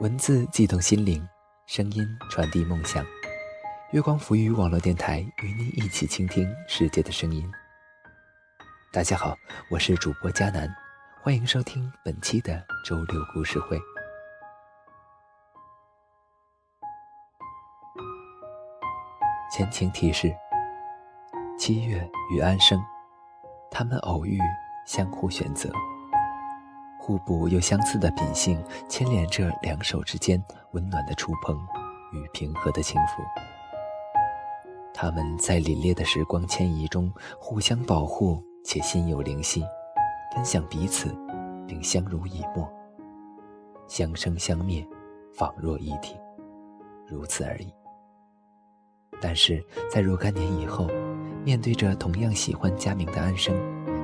[0.00, 1.28] 文字悸动心灵，
[1.66, 3.04] 声音传递梦想。
[3.90, 7.50] 月光浮语网络电台与你一起倾听世界的声音。
[8.92, 9.36] 大家好，
[9.68, 10.72] 我是主播佳楠，
[11.20, 13.76] 欢迎收听本期的周六故事会。
[19.58, 20.32] 前情提示：
[21.58, 22.80] 七月与安生，
[23.72, 24.38] 他们偶遇，
[24.86, 25.68] 相互选择。
[26.96, 30.40] 互补又相似的品性，牵连着两手之间
[30.74, 31.56] 温暖的触碰
[32.12, 33.20] 与平和的轻抚。
[34.94, 39.64] 他们在凛冽的时光迁移中互相保护，且心有灵犀，
[40.32, 41.12] 分享彼此，
[41.66, 42.72] 并相濡以沫，
[43.88, 44.86] 相生相灭，
[45.34, 46.16] 仿若一体，
[47.08, 47.74] 如此而已。
[49.20, 50.88] 但是在若干年以后，
[51.44, 53.54] 面对着同样喜欢佳明的安生，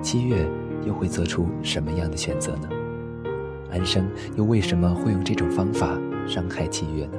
[0.02, 0.48] 七月
[0.84, 2.68] 又会做出什么样的选择呢？
[3.70, 7.18] 安生又为什么会用这种方法伤害七月呢？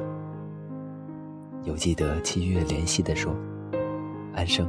[1.64, 3.36] 有记得七月怜惜地说
[4.34, 4.68] ：“安生，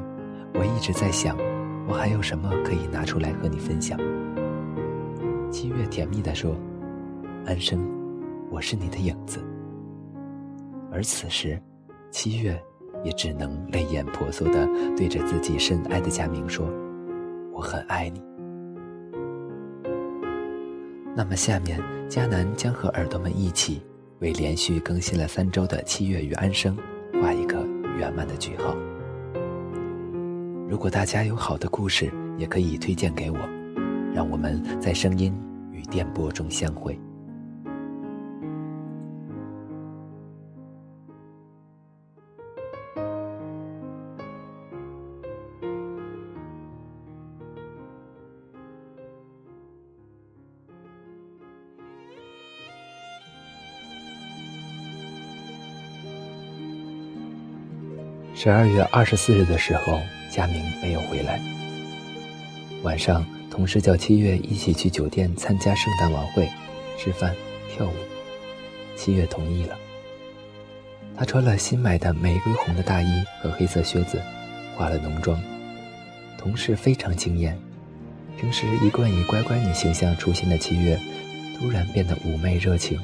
[0.54, 1.36] 我一直在想，
[1.86, 3.98] 我还有什么可以拿出来和你分享。”
[5.50, 6.56] 七月甜蜜地说
[7.46, 7.78] ：“安生，
[8.50, 9.38] 我是你的影子。”
[10.90, 11.60] 而此时，
[12.10, 12.60] 七月
[13.04, 16.66] 也只能泪眼婆娑地对着自己深爱的佳明说
[17.54, 18.22] ：“我很爱你。”
[21.16, 23.80] 那么，下面佳楠将和耳朵们一起，
[24.18, 26.76] 为连续更新了三周的七月与安生
[27.22, 27.66] 画一个
[27.98, 28.76] 圆满的句号。
[30.68, 33.38] 如果大家有好的故事，也可以推荐给我，
[34.12, 35.34] 让我们在声音
[35.72, 37.00] 与电波中相会。
[58.38, 59.98] 十二月二十四日的时候，
[60.30, 61.40] 佳明没有回来。
[62.82, 66.46] 晚上，同事叫七月一起去酒店参加圣诞晚会，
[66.98, 67.34] 吃饭、
[67.74, 67.94] 跳舞。
[68.94, 69.74] 七月同意了。
[71.16, 74.20] 她穿了新买的玫瑰红的大衣和黑色靴子，
[74.76, 75.40] 化了浓妆。
[76.36, 77.58] 同事非常惊艳。
[78.38, 81.00] 平时一贯以乖乖女形象出现的七月，
[81.58, 83.00] 突然变得妩媚热情。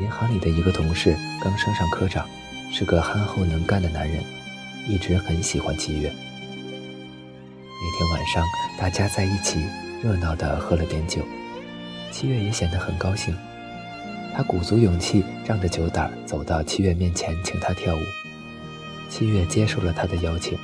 [0.00, 2.28] 银行里的一个同事刚升上科长。
[2.72, 4.22] 是个憨厚能干的男人，
[4.88, 6.10] 一直很喜欢七月。
[7.82, 8.46] 那天晚上，
[8.78, 9.58] 大家在一起
[10.02, 11.20] 热闹地喝了点酒，
[12.12, 13.34] 七月也显得很高兴。
[14.34, 18.00] 他鼓足勇气，仗着酒胆走到七月面前，请她跳舞。
[19.10, 20.56] 七月接受了他的邀请。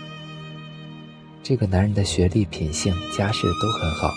[1.43, 4.13] 这个男人的学历、品性、家世都很好，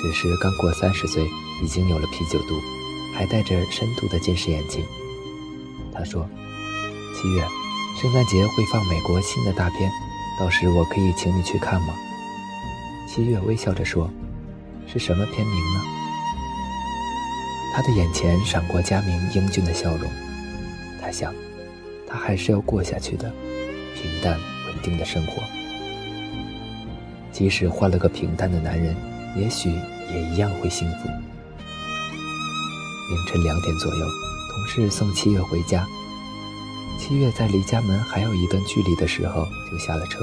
[0.00, 1.24] 只是刚过三十岁，
[1.64, 2.54] 已经有了啤酒肚，
[3.16, 4.82] 还戴着深度的近视眼镜。
[5.92, 6.28] 他说。
[7.14, 7.40] 七月，
[8.02, 9.88] 圣诞节会放美国新的大片，
[10.38, 11.94] 到时我可以请你去看吗？
[13.08, 14.10] 七月微笑着说
[14.92, 15.80] ：“是什么片名呢？”
[17.72, 20.10] 他的眼前闪过佳明英俊的笑容，
[21.00, 21.32] 他想，
[22.06, 23.32] 他还是要过下去的，
[23.94, 24.36] 平淡
[24.66, 25.40] 稳定的生活。
[27.32, 28.94] 即使换了个平淡的男人，
[29.36, 29.70] 也许
[30.12, 31.08] 也一样会幸福。
[33.08, 34.06] 凌晨两点左右，
[34.52, 35.86] 同事送七月回家。
[37.06, 40.20] 七月在离家门还有一段距离的时候就下了车。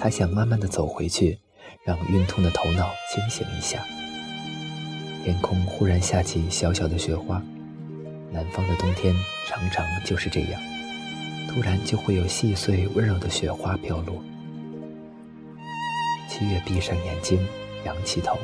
[0.00, 1.38] 他想慢慢的走回去，
[1.84, 3.84] 让晕痛的头脑清醒一下。
[5.22, 7.42] 天空忽然下起小小的雪花，
[8.32, 9.14] 南方的冬天
[9.46, 10.58] 常常就是这样，
[11.50, 14.24] 突然就会有细碎温柔的雪花飘落。
[16.26, 17.38] 七月闭上眼睛，
[17.84, 18.38] 仰起头，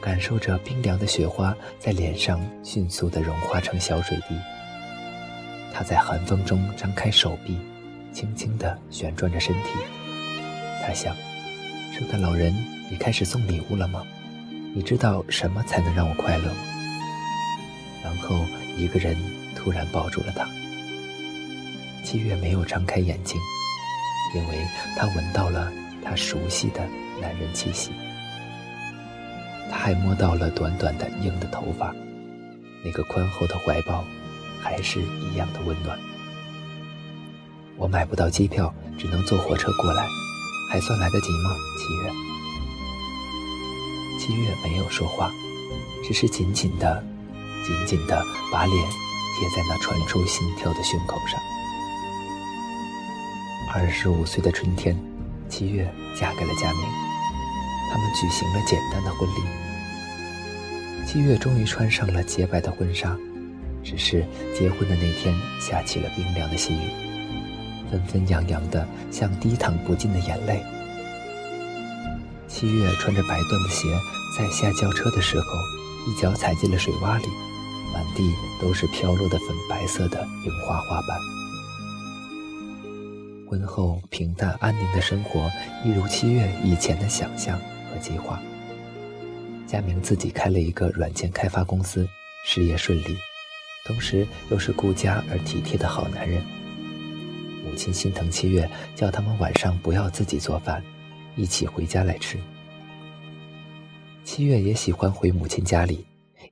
[0.00, 4.34] 感受着冰凉的雪花在脸上迅速的融化成小水滴。
[5.78, 7.58] 他在寒风中张开手臂，
[8.10, 9.68] 轻轻地旋转着身体。
[10.82, 11.14] 他想：
[11.92, 12.50] 圣诞老人，
[12.90, 14.02] 你开始送礼物了吗？
[14.74, 16.56] 你知道什么才能让我快乐吗？
[18.02, 18.42] 然后
[18.78, 19.14] 一个人
[19.54, 20.48] 突然抱住了他。
[22.02, 23.38] 七月没有张开眼睛，
[24.34, 25.70] 因为他闻到了
[26.02, 26.80] 他熟悉的
[27.20, 27.90] 男人气息。
[29.70, 31.94] 他还摸到了短短的硬的头发，
[32.82, 34.02] 那个宽厚的怀抱。
[34.66, 35.96] 还是一样的温暖。
[37.76, 40.04] 我买不到机票，只能坐火车过来，
[40.68, 41.50] 还算来得及吗？
[41.78, 42.10] 七月，
[44.18, 45.30] 七月没有说话，
[46.04, 47.00] 只是紧紧的、
[47.64, 48.20] 紧紧的
[48.52, 51.40] 把脸贴在那传出心跳的胸口上。
[53.72, 54.98] 二十五岁的春天，
[55.48, 56.82] 七月嫁给了佳明，
[57.92, 61.06] 他们举行了简单的婚礼。
[61.06, 63.16] 七月终于穿上了洁白的婚纱，
[63.86, 66.90] 只是结婚的那天下起了冰凉的细雨，
[67.88, 70.60] 纷纷扬扬的像低淌不尽的眼泪。
[72.48, 73.86] 七月穿着白缎的鞋，
[74.36, 75.46] 在下轿车的时候，
[76.08, 77.26] 一脚踩进了水洼里，
[77.94, 78.28] 满地
[78.60, 81.16] 都是飘落的粉白色的樱花花瓣。
[83.48, 85.48] 婚后平淡安宁的生活，
[85.84, 87.56] 一如七月以前的想象
[87.88, 88.40] 和计划。
[89.64, 92.08] 佳明自己开了一个软件开发公司，
[92.44, 93.16] 事业顺利，
[93.86, 96.42] 同时又是顾家而体贴的好男人。
[97.64, 100.82] 母亲心疼七月，叫他们晚上不要自己做饭，
[101.36, 102.36] 一起回家来吃。
[104.24, 106.04] 七月也喜欢回母亲家里，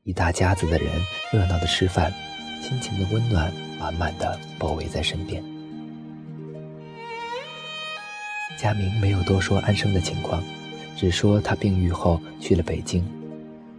[0.05, 0.89] 一大家子的人
[1.33, 2.15] 热闹的吃饭，
[2.63, 5.43] 亲情的温暖满满的包围在身边。
[8.57, 10.41] 佳明没有多说安生的情况，
[10.97, 13.05] 只说他病愈后去了北京，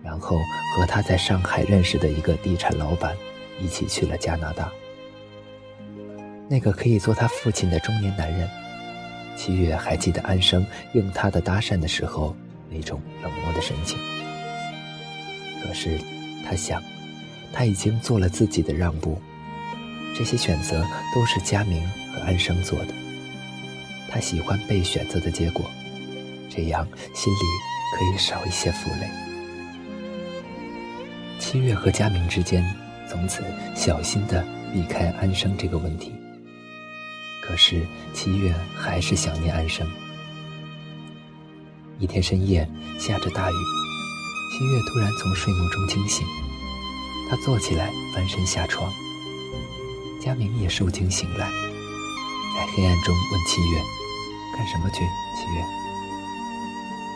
[0.03, 0.37] 然后
[0.75, 3.15] 和他在上海认识的一个地产老板
[3.59, 4.71] 一起去了加拿大。
[6.47, 8.49] 那个可以做他父亲的中年男人，
[9.35, 12.35] 七月还记得安生应他的搭讪的时候
[12.69, 13.97] 那种冷漠的神情。
[15.63, 15.99] 可是
[16.45, 16.81] 他想，
[17.51, 19.19] 他已经做了自己的让步，
[20.15, 21.81] 这些选择都是佳明
[22.13, 22.93] 和安生做的。
[24.07, 25.65] 他喜欢被选择的结果，
[26.47, 27.39] 这样心里
[27.97, 29.09] 可以少一些负累。
[31.39, 32.63] 七月和佳明之间
[33.15, 33.41] 从此
[33.73, 36.13] 小心地避开安生这个问题。
[37.41, 37.81] 可是
[38.13, 39.87] 七月还是想念安生。
[41.97, 42.69] 一天深夜
[42.99, 43.55] 下着大雨，
[44.51, 46.27] 七月突然从睡梦中惊醒，
[47.29, 48.91] 他坐起来翻身下床，
[50.21, 51.49] 佳明也受惊醒来，
[52.53, 53.81] 在黑暗中问七月。
[54.57, 54.99] 干什么去？
[55.37, 55.63] 七月，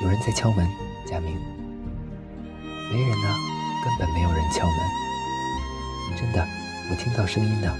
[0.03, 0.65] 有人在敲门。
[1.05, 1.35] 佳明，
[2.89, 3.35] 没人呢，
[3.83, 5.08] 根本没有人敲门。
[6.17, 6.47] 真的，
[6.89, 7.73] 我听到声音的。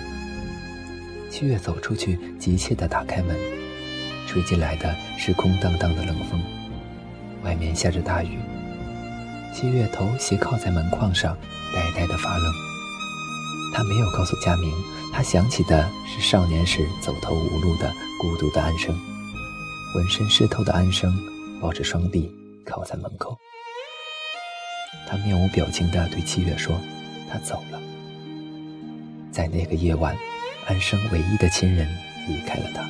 [1.29, 3.37] 七月走出去，急切地打开门，
[4.27, 6.41] 吹进来的是空荡荡的冷风，
[7.43, 8.39] 外面下着大雨。
[9.53, 11.37] 七月头斜靠在门框上，
[11.73, 12.53] 呆呆地发愣。
[13.73, 14.73] 他没有告诉佳明，
[15.13, 18.95] 他想起的是少年时走投无路的孤独的安生。
[19.93, 21.11] 浑身湿透的安生
[21.59, 22.31] 抱着双臂
[22.65, 23.37] 靠在门口，
[25.07, 26.75] 他面无表情地对七月说
[27.31, 27.79] ：“他走了。”
[29.39, 30.13] 在那个夜晚，
[30.67, 31.87] 安生唯一的亲人
[32.27, 32.85] 离开了他。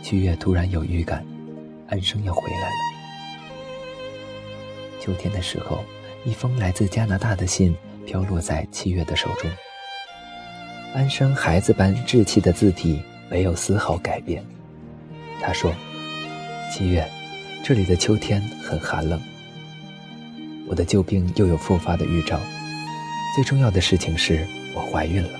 [0.00, 1.26] 七月突然有预感，
[1.88, 2.76] 安生要回来了。
[5.00, 5.84] 秋天的时候，
[6.24, 7.74] 一封来自加拿大的信
[8.06, 9.50] 飘落在七月的手中。
[10.94, 14.40] 安生孩子般稚气的字体没有丝毫改变。
[15.40, 15.74] 他说
[16.72, 17.04] ：“七月，
[17.64, 19.20] 这里的秋天很寒冷。
[20.68, 22.38] 我的旧病又有复发的预兆。
[23.34, 25.30] 最重要的事情是我怀孕了。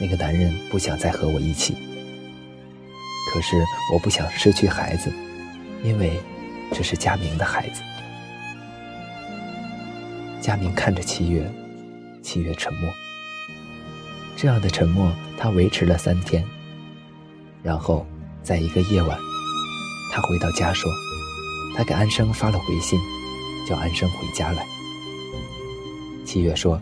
[0.00, 1.74] 那个男人不想再和我一起。
[3.32, 3.56] 可是
[3.92, 5.12] 我不想失去孩子，
[5.82, 6.20] 因为
[6.72, 7.82] 这是佳明的孩子。”
[10.40, 11.50] 佳明看着七月，
[12.22, 12.90] 七月沉默。
[14.36, 16.44] 这样的沉默，他维持了三天，
[17.62, 18.06] 然后。
[18.42, 19.18] 在一个夜晚，
[20.10, 20.90] 他回到家说
[21.76, 22.98] ：“他给安生发了回信，
[23.68, 24.64] 叫安生回家来。”
[26.24, 26.80] 七月说：“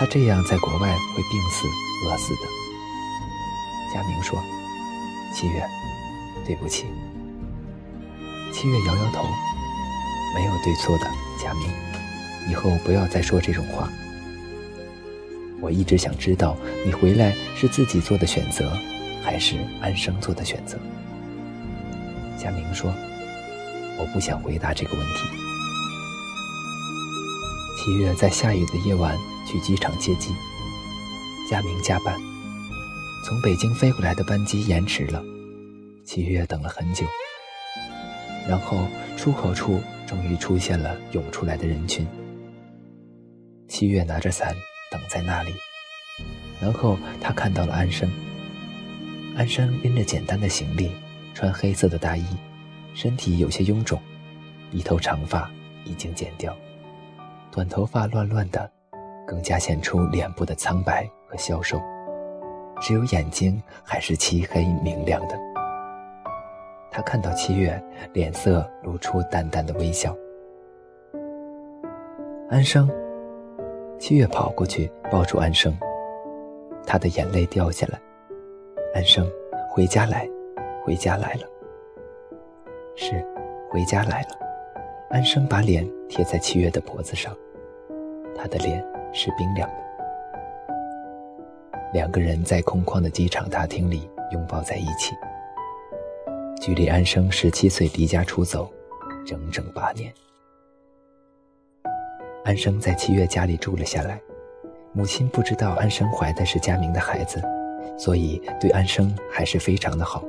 [0.00, 1.68] 他这样在国外会病死、
[2.06, 2.48] 饿死的。”
[3.92, 4.42] 佳明说
[5.34, 5.62] ：“七月，
[6.46, 6.86] 对不起。”
[8.50, 9.24] 七月摇摇头
[10.34, 11.04] ：“没有对错的，
[11.38, 11.68] 佳明，
[12.50, 13.86] 以后不要再说这种话。
[15.60, 18.72] 我一直想知道，你回来是自己做的选择。”
[19.22, 20.78] 还是安生做的选择。
[22.38, 22.90] 佳明说
[24.00, 25.24] ：“我不想回答这个问题。”
[27.76, 29.14] 七月在下雨的夜晚
[29.50, 30.32] 去机场接机，
[31.48, 32.16] 佳明加班，
[33.26, 35.20] 从北京飞过来的班机延迟了，
[36.06, 37.04] 七月等了很久。
[38.48, 42.06] 然后出口处终于出现了涌出来的人群，
[43.66, 44.54] 七月拿着伞
[44.88, 45.52] 等在那里，
[46.60, 48.08] 然后他看到了安生。
[49.36, 50.92] 安生拎着简单的行李，
[51.34, 52.24] 穿黑色的大衣，
[52.94, 54.00] 身体有些臃肿，
[54.70, 55.50] 一头长发
[55.84, 56.56] 已经剪掉，
[57.50, 58.70] 短头发乱乱的，
[59.30, 61.80] 更加显出脸部的苍白和消瘦，
[62.80, 65.38] 只有眼睛还是漆黑明亮的。
[66.90, 67.80] 他看到七月，
[68.12, 70.12] 脸色露出淡淡的微笑。
[72.50, 72.90] 安生，
[74.00, 75.72] 七月跑过去抱住安生，
[76.84, 78.00] 他的眼泪掉下来。
[78.96, 79.24] 安生，
[79.68, 80.28] 回家来，
[80.82, 81.46] 回家来了。
[82.96, 83.24] 是，
[83.70, 84.28] 回家来了。
[85.08, 87.32] 安生把脸贴在七月的脖子上，
[88.36, 89.76] 他的脸是冰凉的。
[91.92, 95.14] 两个人在空旷的机场大厅里拥抱在一起。
[96.60, 98.70] 距离安生十七岁离家出走，
[99.26, 100.12] 整整八年。
[102.44, 104.20] 安生在七月家里住了下来，
[104.92, 107.42] 母亲不知道安生怀的是佳明的孩子，
[107.98, 110.22] 所以对安生还是非常的好。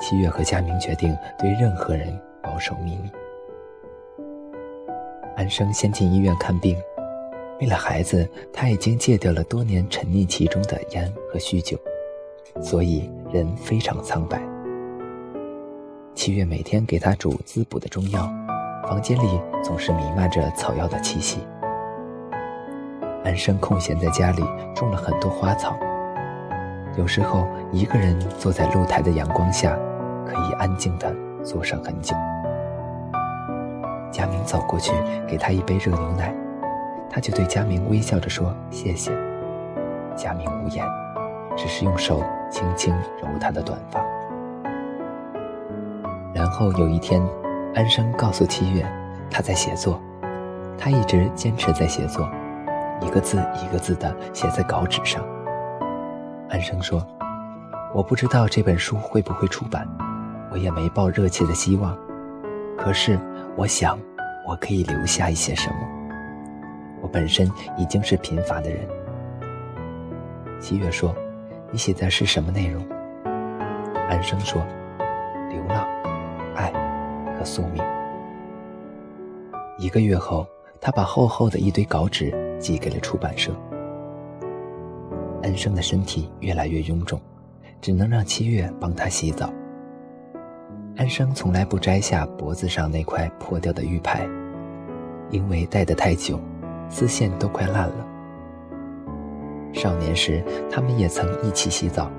[0.00, 3.10] 七月和佳明决定对任何人保守秘密。
[5.36, 6.76] 安生先进医院看病，
[7.60, 11.76] 为了孩子，他已经戒掉了多年沉溺其中的烟和酗酒，
[12.62, 14.40] 所以人非常苍白。
[16.14, 18.30] 七月每天给他煮滋补的中药，
[18.84, 21.40] 房间里总是弥漫着草药的气息。
[23.24, 24.42] 安生空闲在家里
[24.74, 25.76] 种了很多花草，
[26.96, 29.76] 有时候一个人坐在露台的阳光下，
[30.24, 31.12] 可以安静地
[31.42, 32.14] 坐上很久。
[34.12, 34.92] 佳明走过去
[35.28, 36.32] 给他一杯热牛奶，
[37.10, 39.10] 他就对佳明微笑着说谢谢。
[40.16, 40.84] 佳明无言，
[41.56, 44.04] 只是用手轻轻揉他的短发。
[46.34, 47.22] 然后有一天，
[47.74, 48.86] 安生告诉七月，
[49.30, 50.00] 他在写作，
[50.76, 52.28] 他一直坚持在写作，
[53.00, 55.24] 一个字一个字地写在稿纸上。
[56.50, 57.04] 安生说
[57.94, 59.86] ：“我不知道这本书会不会出版，
[60.50, 61.96] 我也没抱热切的希望，
[62.76, 63.18] 可是
[63.56, 63.98] 我想，
[64.46, 65.97] 我可以留下一些什么。
[67.08, 68.86] 本身已经是贫乏的人。”
[70.60, 71.14] 七月说
[71.70, 72.84] ：“你写的是什么内容？”
[74.08, 74.62] 安生说
[75.50, 75.86] ：“流浪。”
[76.56, 76.72] 爱
[77.38, 77.82] 和宿命。
[79.78, 80.44] 一个月后，
[80.80, 83.52] 他把厚厚的一堆稿纸寄给了出版社。
[85.40, 87.20] 安生的身体越来越臃肿，
[87.80, 89.52] 只能让七月帮他洗澡。
[90.96, 94.28] 安生从来不摘下脖子上那块破掉的玉牌，
[95.30, 96.40] 因为戴得太久，
[96.88, 98.06] 丝线都快烂了。
[99.72, 102.10] 少年时，他们也曾一起洗澡，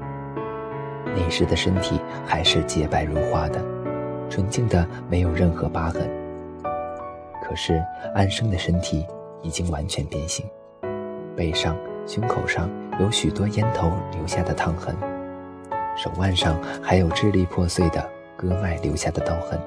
[1.05, 3.59] 那时的身体还是洁白如花的。
[4.29, 6.09] 纯净的，没有任何疤痕。
[7.43, 7.83] 可是
[8.13, 9.05] 安生的身体
[9.41, 10.47] 已经完全变形，
[11.35, 14.95] 背上、胸口上有许多烟头留下的烫痕，
[15.97, 18.07] 手腕上还有支离破碎的
[18.37, 19.59] 割脉留下的刀痕。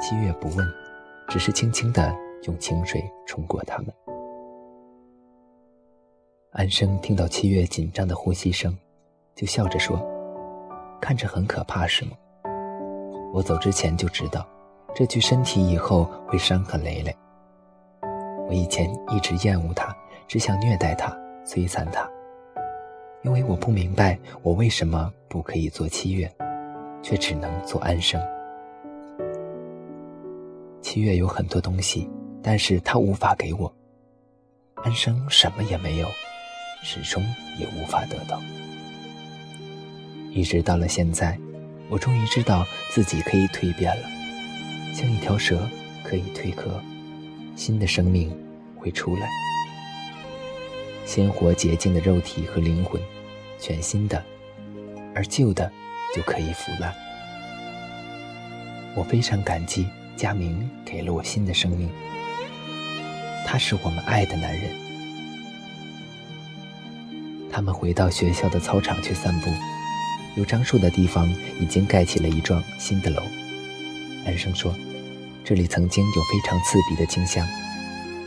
[0.00, 0.64] 七月不问，
[1.26, 2.14] 只是轻轻地
[2.48, 3.86] 用清水冲过他们。
[6.52, 8.76] 安生听到七月紧张的呼吸声，
[9.34, 10.00] 就笑着说
[10.98, 12.12] ：“看着很可怕，是吗？”
[13.32, 14.44] 我走之前就知道，
[14.94, 17.14] 这具身体以后会伤痕累累。
[18.48, 19.94] 我以前一直厌恶他，
[20.26, 21.14] 只想虐待他、
[21.44, 22.10] 摧残他，
[23.22, 26.34] 因为我不明白我为什么不可以做七月，
[27.02, 28.18] 却只能做安生。
[30.80, 32.08] 七月有很多东西，
[32.42, 33.72] 但是他无法给我。
[34.76, 36.08] 安生什么也没有，
[36.82, 37.22] 始终
[37.58, 38.40] 也无法得到。
[40.32, 41.38] 一直到了现在。
[41.90, 44.02] 我终于知道自己可以蜕变了，
[44.94, 45.66] 像一条蛇
[46.04, 46.78] 可以蜕壳，
[47.56, 48.30] 新的生命
[48.76, 49.26] 会出来，
[51.06, 53.00] 鲜活洁净的肉体和灵魂，
[53.58, 54.22] 全新的，
[55.14, 55.72] 而旧的
[56.14, 56.94] 就可以腐烂。
[58.94, 61.88] 我非常感激佳明给了我新的生命，
[63.50, 64.70] 他是我们爱的男人。
[67.50, 69.50] 他们回到学校的操场去散步。
[70.36, 71.26] 有樟树的地方
[71.58, 73.22] 已经盖起了一幢新的楼。
[74.22, 74.72] 男生说
[75.42, 77.44] ：“这里曾经有非常刺鼻的清香。”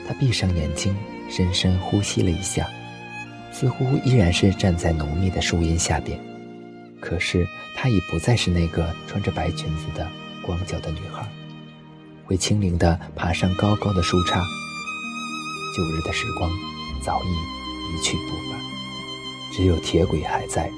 [0.07, 0.97] 他闭上眼睛，
[1.29, 2.67] 深深呼吸了一下，
[3.51, 6.19] 似乎依然是站在浓密的树荫下边。
[6.99, 7.47] 可是
[7.77, 10.05] 她已不再是那个穿着白裙子的
[10.43, 11.23] 光脚的女孩，
[12.25, 14.41] 会轻灵地爬上高高的树杈。
[15.75, 16.49] 旧日的时光
[17.01, 17.29] 早已
[17.93, 18.59] 一去不返，
[19.51, 20.69] 只有铁轨还在。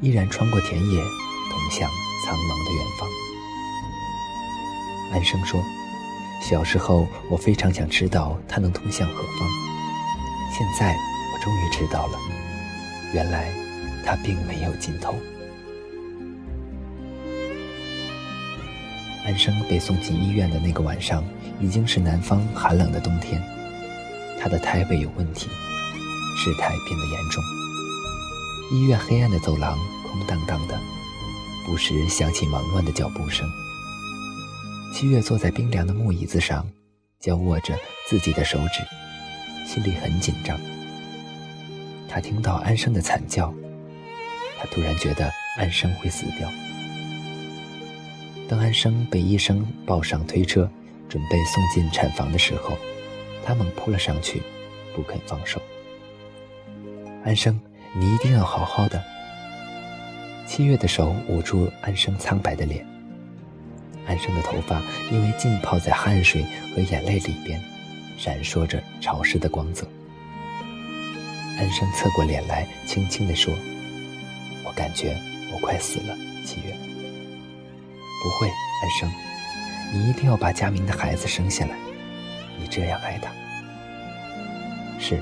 [0.00, 1.88] 依然穿过田野，通向
[2.24, 3.08] 苍茫的远方。
[5.12, 5.62] 安生说
[6.42, 9.48] ：“小时候，我非常想知道它能通向何方。
[10.50, 10.96] 现在，
[11.32, 12.18] 我终于知道了，
[13.14, 13.52] 原来
[14.04, 15.14] 它并没有尽头。”
[19.24, 21.22] 安生被送进医院的那个晚上，
[21.60, 23.40] 已经是南方寒冷的冬天。
[24.42, 25.48] 他的胎位有问题，
[26.36, 27.40] 事态变得严重。
[28.72, 30.76] 医院黑暗的走廊空荡荡的，
[31.64, 33.48] 不时响起忙乱的脚步声。
[34.92, 36.66] 七月坐在冰凉的木椅子上，
[37.20, 38.82] 交握着自己的手指，
[39.64, 40.58] 心里很紧张。
[42.08, 43.54] 他听到安生的惨叫，
[44.58, 46.50] 他突然觉得安生会死掉。
[48.48, 50.68] 当安生被医生抱上推车，
[51.08, 52.76] 准备送进产房的时候，
[53.44, 54.42] 他猛扑了上去，
[54.94, 55.60] 不肯放手。
[57.24, 57.58] 安生，
[57.94, 59.02] 你一定要好好的。
[60.46, 62.84] 七月的手捂住安生苍白的脸，
[64.06, 66.44] 安生的头发因为浸泡在汗水
[66.74, 67.60] 和眼泪里边，
[68.18, 69.86] 闪烁着潮湿的光泽。
[71.58, 73.54] 安生侧过脸来，轻轻地说
[74.66, 75.16] ：“我感觉
[75.52, 76.76] 我快死了。”七月，
[78.22, 79.10] 不会，安生，
[79.94, 81.76] 你一定要把佳明的孩子生下来。
[82.62, 83.28] 你这样爱他，
[85.00, 85.20] 是，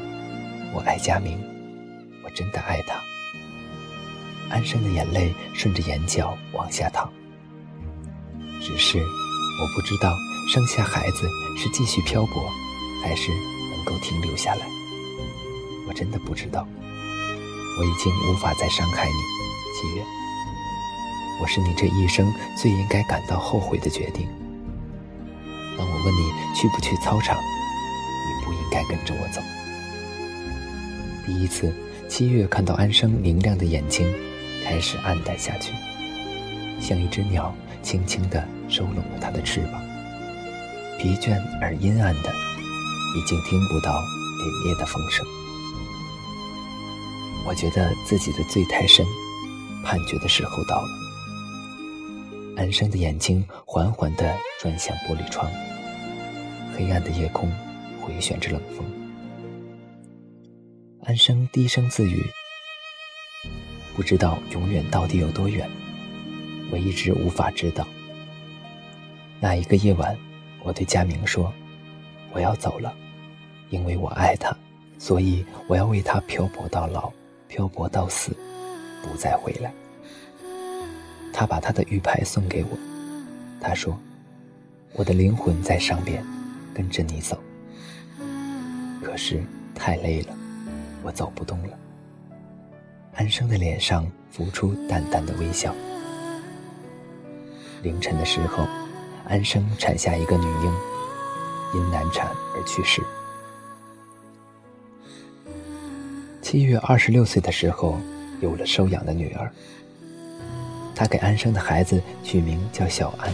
[0.75, 1.42] 我爱佳明。
[2.23, 3.00] 我真的爱他。
[4.50, 7.11] 安生的眼泪顺着眼角往下淌。
[8.61, 10.14] 只是我不知道
[10.52, 12.47] 生下孩子是继续漂泊，
[13.02, 13.30] 还是
[13.75, 14.66] 能够停留下来。
[15.88, 16.68] 我真的不知道。
[17.78, 19.14] 我已经无法再伤害你，
[19.80, 20.04] 七月。
[21.40, 24.28] 我是你这一生最应该感到后悔的决定。
[25.80, 29.40] 当我问你去不去操场，你不应该跟着我走。
[31.25, 31.72] 第一次。
[32.10, 34.04] 七月看到安生明亮的眼睛，
[34.64, 35.72] 开始暗淡下去，
[36.80, 39.80] 像一只鸟轻轻地收拢了它的翅膀。
[40.99, 45.25] 疲倦而阴暗的，已经听不到凛冽的风声。
[47.46, 49.06] 我觉得自己的罪太深，
[49.84, 50.88] 判决的时候到了。
[52.56, 55.49] 安生的眼睛缓缓地转向玻璃窗，
[56.77, 57.50] 黑暗的夜空
[58.00, 58.85] 回旋着冷风。
[61.05, 62.25] 安生低声自语
[63.97, 65.69] ：“不知道永远到底有多远，
[66.71, 67.87] 我一直无法知道。”
[69.41, 70.17] 那一个夜晚，
[70.62, 71.53] 我对佳明说
[72.33, 72.95] ：“我要走了，
[73.71, 74.55] 因为我爱他，
[74.99, 77.11] 所以我要为他漂泊到老，
[77.49, 78.37] 漂泊到死，
[79.03, 79.73] 不再回来。”
[81.33, 82.78] 他把他的玉牌送给我，
[83.61, 83.99] 他说
[84.93, 86.23] ：“我的灵魂在上边，
[86.80, 87.38] 跟着你走。”
[89.04, 89.43] 可是
[89.75, 90.34] 太累了。
[91.02, 91.78] 我走不动了。
[93.14, 95.75] 安生的脸上浮出淡淡的微笑。
[97.82, 98.66] 凌晨的时候，
[99.28, 100.75] 安生产下一个女婴，
[101.75, 103.02] 因难产而去世。
[106.43, 107.99] 七月二十六岁的时候，
[108.40, 109.52] 有了收养的女儿。
[110.95, 113.32] 他给安生的孩子取名叫小安。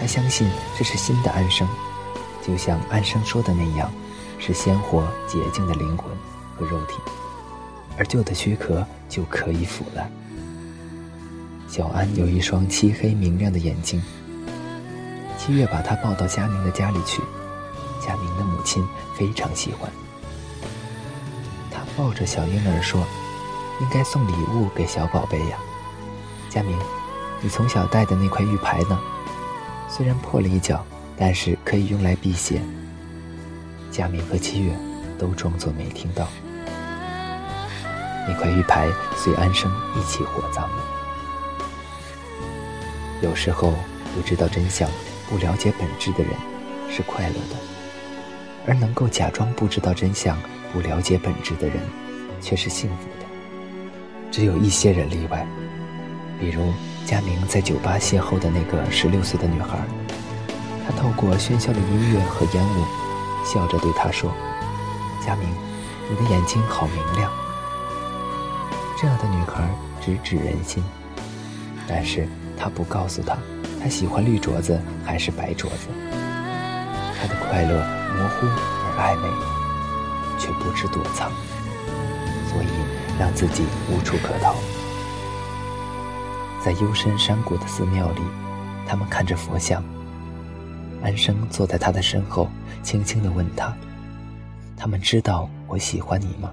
[0.00, 1.68] 他相信这是新的安生，
[2.48, 3.92] 就像安生说的那样。
[4.40, 6.06] 是鲜活洁净的灵魂
[6.56, 7.00] 和肉体，
[7.98, 10.08] 而旧的躯壳就可以腐烂。
[11.66, 14.00] 小安有一双漆黑明亮的眼睛。
[15.36, 17.20] 七月把他抱到佳明的家里去，
[18.00, 19.90] 佳明的母亲非常喜欢。
[21.72, 23.04] 他抱着小婴儿说
[23.82, 25.58] ：“应该送礼物给小宝贝呀。”
[26.48, 26.78] 佳明，
[27.42, 28.96] 你从小戴的那块玉牌呢？
[29.88, 32.62] 虽然破了一角，但是可以用来辟邪。
[33.90, 34.72] 佳明和七月
[35.18, 36.26] 都装作没听到，
[38.26, 40.78] 那块玉牌随安生一起火葬了。
[43.20, 43.74] 有时候
[44.14, 44.88] 不知道真相、
[45.28, 46.32] 不了解本质的人
[46.88, 47.56] 是快乐的，
[48.66, 50.38] 而能够假装不知道真相、
[50.72, 51.76] 不了解本质的人
[52.40, 53.26] 却是幸福的。
[54.30, 55.46] 只有一些人例外，
[56.40, 56.72] 比如
[57.04, 59.78] 佳明在酒吧邂逅的那个十六岁的女孩，
[60.88, 62.84] 他透过喧嚣的音乐和烟雾。
[63.44, 64.30] 笑着对他说
[65.24, 65.48] ：“佳明，
[66.10, 67.30] 你的眼睛好明亮。”
[69.00, 69.70] 这样的女孩
[70.04, 70.84] 直指人心，
[71.86, 73.38] 但是她不告诉他，
[73.80, 75.88] 她喜欢绿镯子还是白镯子。
[77.18, 77.78] 她的快乐
[78.16, 78.46] 模糊
[78.84, 79.28] 而暧昧，
[80.38, 81.30] 却不知躲藏，
[82.50, 82.68] 所以
[83.18, 84.56] 让自己无处可逃。
[86.62, 88.20] 在幽深山谷的寺庙里，
[88.86, 89.82] 他们看着佛像。
[91.02, 92.48] 安生坐在他的身后，
[92.82, 93.76] 轻轻地问他
[94.76, 96.52] ：“他们知道我喜欢你吗？”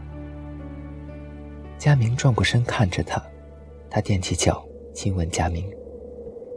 [1.77, 3.21] 佳明转过身看着他，
[3.89, 5.65] 他踮起脚亲吻佳明，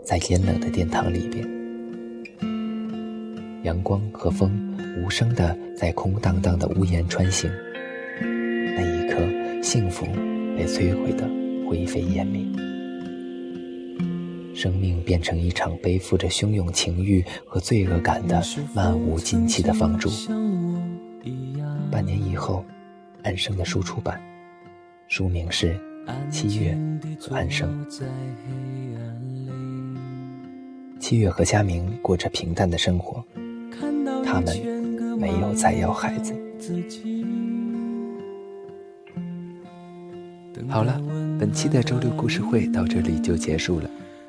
[0.04, 1.46] 在阴冷的殿堂里边，
[3.64, 7.50] 阳光和风无声地在空荡荡的屋檐穿行。
[8.20, 9.20] 那一刻，
[9.62, 10.06] 幸福
[10.56, 11.28] 被摧毁得
[11.68, 12.42] 灰飞烟灭。
[14.58, 18.42] 生命变成一场背负着汹涌情欲和罪恶感的
[18.74, 20.10] 漫无尽期的放逐。
[21.92, 22.64] 半年以后，
[23.22, 24.20] 安生的书出版，
[25.06, 25.78] 书名是
[26.28, 26.76] 《七月
[27.30, 27.86] 安生》。
[30.98, 33.24] 七月和佳明过着平淡的生活，
[34.24, 34.58] 他们
[35.16, 36.34] 没有再要孩子。
[40.68, 41.00] 好了，
[41.38, 43.88] 本期的周六故事会到这里就结束了。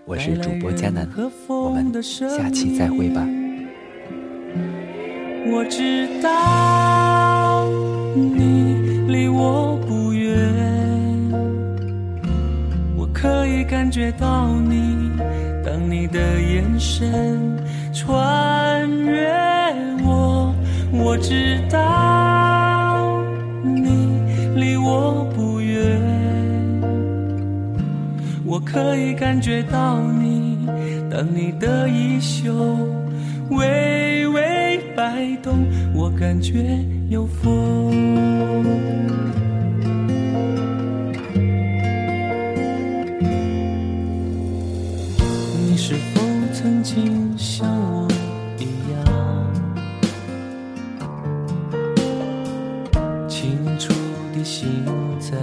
[0.09, 1.07] 我是主播佳楠，
[1.47, 3.23] 我们下期再会吧。
[5.45, 7.69] 我知道
[8.15, 10.33] 你离我不远，
[12.97, 15.11] 我可以感觉到你，
[15.63, 17.55] 当你的眼神
[17.93, 19.31] 穿越
[20.03, 20.51] 我，
[20.91, 23.21] 我知道
[23.63, 24.23] 你
[24.55, 25.38] 离我不
[28.71, 30.67] 可以感觉到你，
[31.09, 32.53] 当你的衣袖
[33.49, 34.59] 微微。
[34.95, 36.77] 摆动，我感觉
[37.07, 37.93] 有风。
[45.57, 48.09] 你是否曾经像我
[48.57, 48.99] 一样，
[53.29, 53.93] 清楚
[54.33, 54.67] 地心
[55.17, 55.37] 在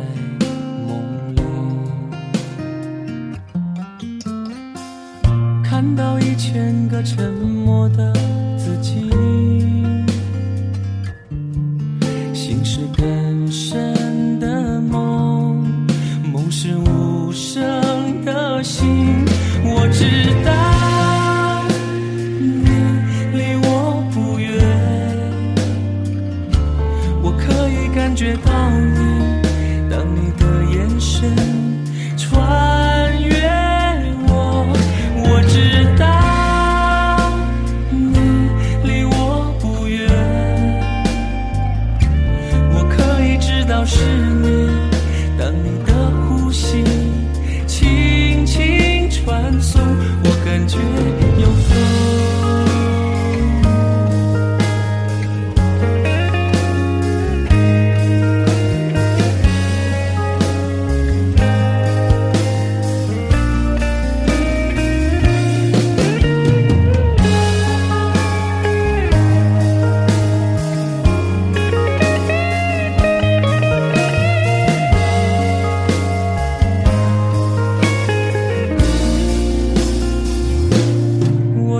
[6.97, 7.56] 个沉默。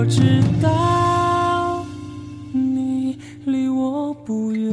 [0.09, 1.85] 知道
[2.53, 4.71] 你离我不远，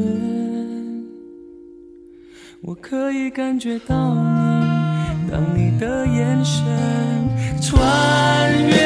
[2.61, 6.65] 我可以感觉到你，当你的眼神
[7.61, 8.84] 穿越。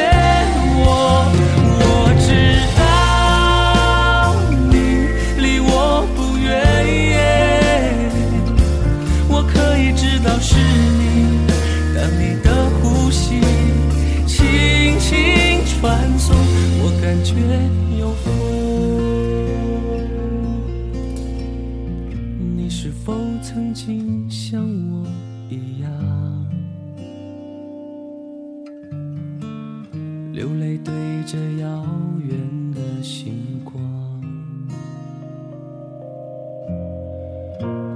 [17.09, 17.33] 感觉
[17.97, 18.31] 有风，
[22.55, 24.29] 你是否曾经？
[24.29, 25.07] 像我
[25.49, 25.89] 一样，
[30.31, 30.93] 流泪对
[31.25, 31.83] 着遥
[32.27, 32.37] 远
[32.75, 33.81] 的星光，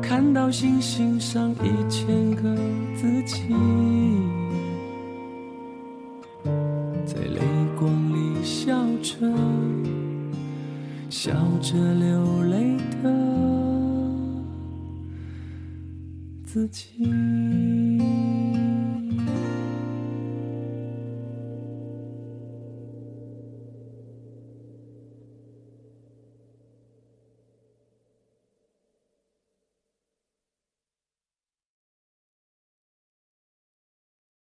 [0.02, 2.56] 看到星星上一千个
[2.96, 3.54] 自己，
[11.24, 11.32] 笑
[11.62, 13.10] 着流泪的。
[16.44, 17.13] 自己。